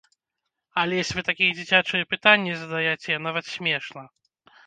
Алесь, 0.83 1.11
вы 1.17 1.21
такія 1.27 1.51
дзіцячыя 1.57 2.09
пытанні 2.15 2.57
задаяце, 2.61 3.21
нават 3.29 3.45
смешна. 3.53 4.03